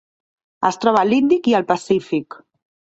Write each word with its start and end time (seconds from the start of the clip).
Es 0.69 0.79
troba 0.87 1.03
a 1.05 1.09
l'Índic 1.11 1.53
i 1.55 1.57
el 1.63 1.71
Pacífic. 1.77 2.43